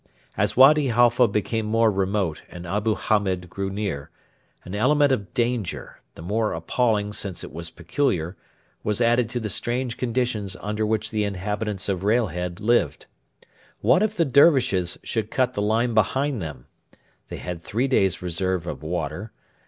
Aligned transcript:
As 0.35 0.57
Wady 0.57 0.87
Halfa 0.87 1.27
became 1.27 1.67
more 1.67 1.91
remote 1.91 2.41
and 2.49 2.65
Abu 2.65 2.95
Hamed 2.95 3.51
grew 3.51 3.69
near, 3.69 4.09
an 4.63 4.73
element 4.73 5.11
of 5.11 5.31
danger, 5.35 5.99
the 6.15 6.23
more 6.23 6.53
appalling 6.53 7.13
since 7.13 7.43
it 7.43 7.53
was 7.53 7.69
peculiar, 7.69 8.35
was 8.83 8.99
added 8.99 9.29
to 9.29 9.39
the 9.39 9.47
strange 9.47 9.97
conditions 9.97 10.57
under 10.59 10.87
which 10.87 11.11
the 11.11 11.23
inhabitants 11.23 11.87
of 11.87 12.03
Railhead 12.03 12.59
lived. 12.59 13.05
What 13.81 14.01
if 14.01 14.17
the 14.17 14.25
Dervishes 14.25 14.97
should 15.03 15.29
cut 15.29 15.53
the 15.53 15.61
line 15.61 15.93
behind 15.93 16.41
them? 16.41 16.65
They 17.27 17.37
had 17.37 17.61
three 17.61 17.87
days' 17.87 18.23
reserve 18.23 18.65
of 18.65 18.81
water. 18.81 19.31